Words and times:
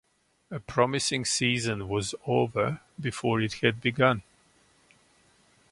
A 0.49 0.59
promising 0.59 1.25
season 1.25 1.87
was 1.87 2.15
over 2.25 2.81
before 2.99 3.39
it 3.39 3.53
had 3.61 3.79
begun. 3.81 4.23